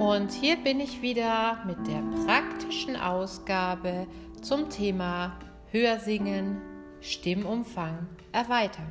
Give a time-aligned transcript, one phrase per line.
[0.00, 4.06] Und hier bin ich wieder mit der praktischen Ausgabe
[4.40, 5.38] zum Thema
[5.72, 6.62] Hörsingen,
[7.02, 8.90] Stimmumfang erweitern.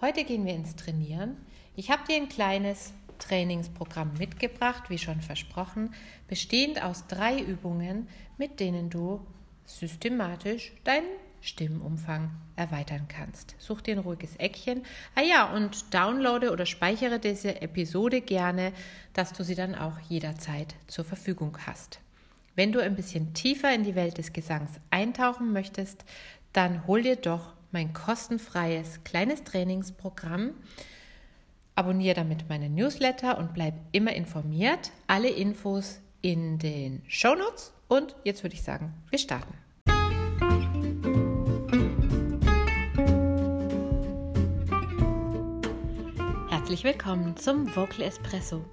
[0.00, 1.36] Heute gehen wir ins Trainieren.
[1.76, 5.94] Ich habe dir ein kleines Trainingsprogramm mitgebracht, wie schon versprochen,
[6.26, 9.24] bestehend aus drei Übungen, mit denen du
[9.64, 11.06] systematisch deinen
[11.42, 13.56] Stimmumfang erweitern kannst.
[13.58, 14.84] Such dir ein ruhiges Eckchen.
[15.14, 18.72] Ah ja, und downloade oder speichere diese Episode gerne,
[19.12, 22.00] dass du sie dann auch jederzeit zur Verfügung hast.
[22.54, 26.04] Wenn du ein bisschen tiefer in die Welt des Gesangs eintauchen möchtest,
[26.52, 30.52] dann hol dir doch mein kostenfreies kleines Trainingsprogramm.
[31.74, 34.92] Abonniere damit meinen Newsletter und bleib immer informiert.
[35.06, 37.72] Alle Infos in den Shownotes.
[37.88, 39.61] Und jetzt würde ich sagen, wir starten.
[46.72, 48.64] Herzlich willkommen zum Vocal Espresso,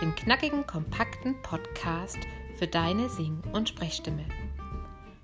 [0.00, 2.18] dem knackigen, kompakten Podcast
[2.58, 4.24] für deine Sing- und Sprechstimme.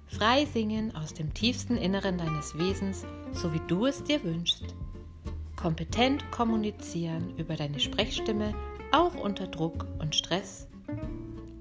[0.06, 4.62] Frei singen aus dem tiefsten Inneren deines Wesens, so wie du es dir wünschst.
[5.56, 8.54] Kompetent kommunizieren über deine Sprechstimme,
[8.92, 10.68] auch unter Druck und Stress.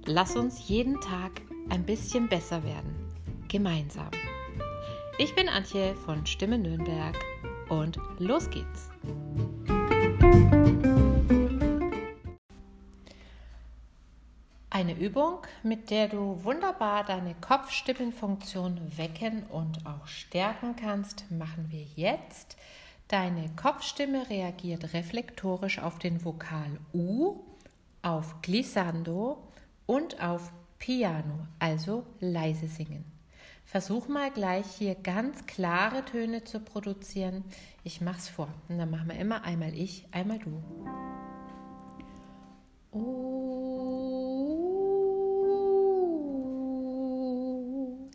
[0.06, 2.94] Lass uns jeden Tag ein bisschen besser werden,
[3.48, 4.12] gemeinsam.
[5.18, 7.18] Ich bin Antje von Stimme Nürnberg
[7.68, 8.92] und los geht's.
[14.82, 21.84] Eine Übung, mit der du wunderbar deine Kopfstimmenfunktion wecken und auch stärken kannst, machen wir
[21.96, 22.58] jetzt.
[23.08, 27.42] Deine Kopfstimme reagiert reflektorisch auf den Vokal U,
[28.02, 29.38] auf Glissando
[29.86, 33.06] und auf Piano, also leise singen.
[33.66, 37.44] Versuch mal gleich hier ganz klare Töne zu produzieren.
[37.84, 38.48] Ich mach's vor.
[38.68, 40.60] Und dann machen wir immer einmal ich, einmal du.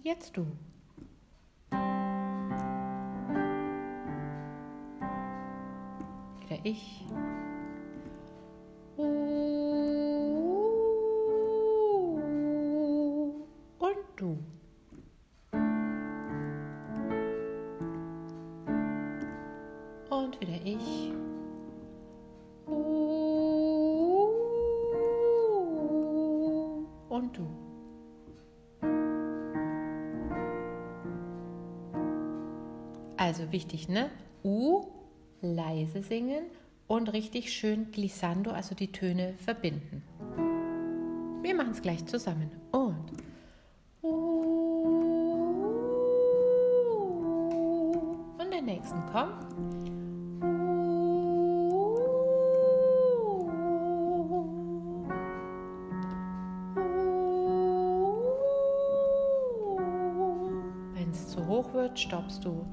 [0.07, 0.47] Jetzt du.
[6.39, 7.05] Wieder ich.
[13.79, 14.39] Und du.
[33.27, 34.09] Also wichtig, ne?
[34.45, 34.85] U,
[35.43, 36.45] leise singen
[36.87, 40.05] und richtig schön glissando, also die Töne verbinden.
[41.43, 42.53] Wir machen es gleich zusammen.
[42.71, 43.11] Und
[48.39, 49.31] und den nächsten komm.
[60.95, 62.65] Wenn es zu hoch wird, stoppst du.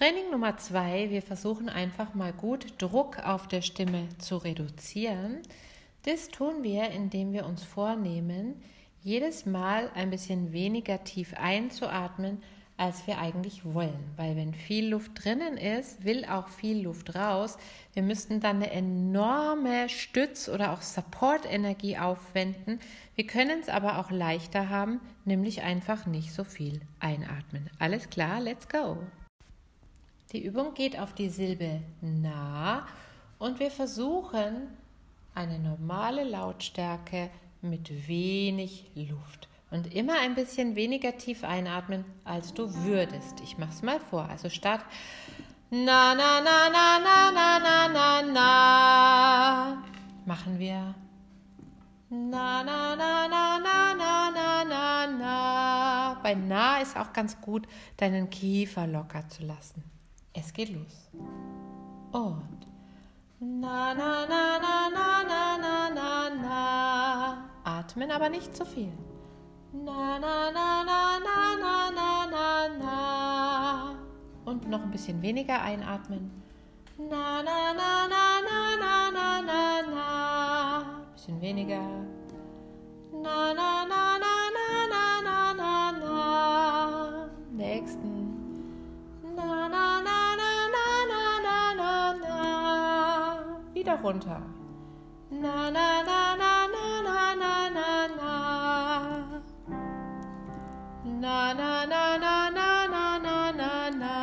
[0.00, 5.42] Training Nummer zwei, wir versuchen einfach mal gut Druck auf der Stimme zu reduzieren.
[6.06, 8.62] Das tun wir, indem wir uns vornehmen,
[9.02, 12.42] jedes Mal ein bisschen weniger tief einzuatmen,
[12.78, 14.02] als wir eigentlich wollen.
[14.16, 17.58] Weil wenn viel Luft drinnen ist, will auch viel Luft raus.
[17.92, 22.80] Wir müssten dann eine enorme Stütz- oder auch Support-Energie aufwenden.
[23.16, 27.68] Wir können es aber auch leichter haben, nämlich einfach nicht so viel einatmen.
[27.78, 28.96] Alles klar, let's go!
[30.32, 32.86] Die Übung geht auf die Silbe na
[33.40, 34.68] und wir versuchen
[35.34, 37.30] eine normale Lautstärke
[37.62, 43.40] mit wenig Luft und immer ein bisschen weniger tief einatmen, als du würdest.
[43.42, 44.28] Ich mache es mal vor.
[44.28, 44.84] Also start
[45.70, 49.82] na na na na na na na na na
[50.26, 50.94] machen wir
[52.08, 56.20] na na na na na na na na na.
[56.22, 57.66] Bei na ist auch ganz gut,
[57.96, 59.82] deinen Kiefer locker zu lassen.
[60.32, 61.10] Es geht los.
[62.12, 62.66] und
[63.40, 67.50] na na na na na na na na na.
[67.64, 68.92] Atmen aber nicht zu viel.
[69.72, 73.94] Na na na na na na na na na.
[74.44, 76.30] Und noch ein bisschen weniger einatmen.
[76.96, 81.02] Na na na na na na na na na.
[81.12, 81.88] Bisschen weniger.
[83.12, 83.99] Na na na
[94.02, 94.42] runter.
[95.30, 98.34] Na na na na na na na na na.
[101.04, 104.16] Na na na na na na na na na.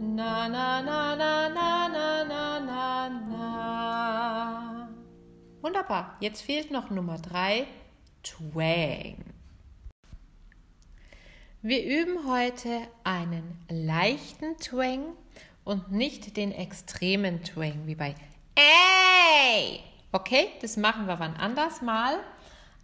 [0.00, 4.88] Na na na na na na na na na.
[5.62, 6.16] Wunderbar.
[6.20, 7.66] Jetzt fehlt noch Nummer drei.
[8.22, 9.16] Twang.
[11.62, 15.14] Wir üben heute einen leichten Twang
[15.64, 18.14] und nicht den extremen Twang wie bei
[18.54, 19.80] Ey.
[20.12, 22.18] Okay, das machen wir wann anders mal.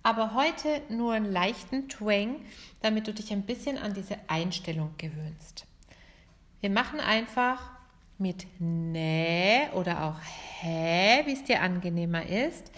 [0.02, 2.36] Aber heute nur einen leichten Twang,
[2.80, 5.66] damit du dich ein bisschen an diese Einstellung gewöhnst.
[6.60, 7.60] Wir machen einfach
[8.18, 10.20] mit Nä oder auch
[10.60, 12.70] Hä, wie es dir angenehmer ist,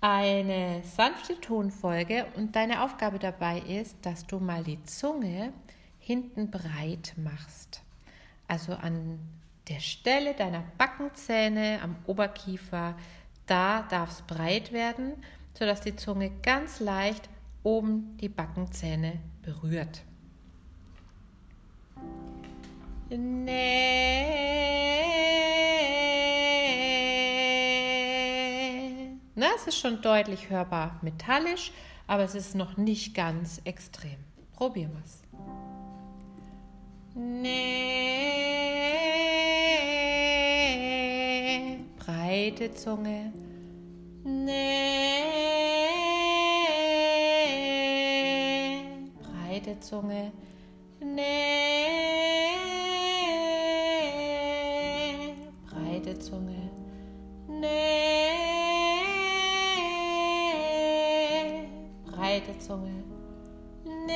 [0.00, 5.52] eine sanfte Tonfolge und deine Aufgabe dabei ist, dass du mal die Zunge
[5.98, 7.80] hinten breit machst.
[8.48, 9.18] Also an
[9.68, 12.96] der Stelle deiner Backenzähne am Oberkiefer,
[13.46, 15.14] da darf es breit werden,
[15.58, 17.28] sodass die Zunge ganz leicht
[17.62, 20.02] oben die Backenzähne berührt.
[23.08, 23.94] Nee.
[29.34, 31.72] Na, es ist schon deutlich hörbar metallisch,
[32.06, 34.16] aber es ist noch nicht ganz extrem.
[34.52, 35.22] Probieren wir es.
[37.14, 37.73] Nee.
[42.54, 43.32] Breite Zunge.
[44.24, 45.24] Nee.
[49.22, 50.30] Breite Zunge.
[51.00, 51.24] Nee.
[55.68, 56.70] Breite Zunge.
[57.48, 58.38] Nee.
[62.06, 63.02] Breite Zunge.
[64.06, 64.14] Nee.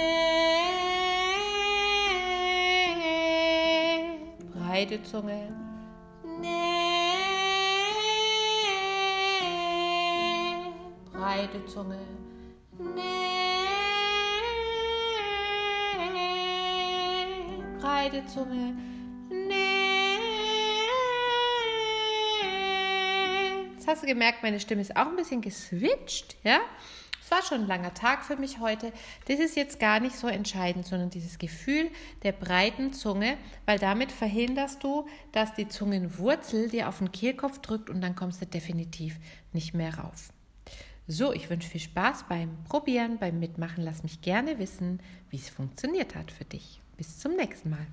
[4.54, 5.67] Breite Zunge.
[11.38, 11.98] Breite Zunge.
[12.80, 12.98] Nee.
[17.78, 18.76] Breite Zunge.
[19.30, 19.54] Nee.
[23.72, 26.58] Jetzt hast du gemerkt, meine Stimme ist auch ein bisschen geswitcht, ja?
[27.22, 28.92] Es war schon ein langer Tag für mich heute.
[29.28, 31.88] Das ist jetzt gar nicht so entscheidend, sondern dieses Gefühl
[32.24, 37.90] der breiten Zunge, weil damit verhinderst du, dass die Zungenwurzel dir auf den Kehlkopf drückt
[37.90, 39.20] und dann kommst du definitiv
[39.52, 40.32] nicht mehr rauf.
[41.10, 43.82] So, ich wünsche viel Spaß beim Probieren, beim Mitmachen.
[43.82, 45.00] Lass mich gerne wissen,
[45.30, 46.82] wie es funktioniert hat für dich.
[46.98, 47.86] Bis zum nächsten Mal.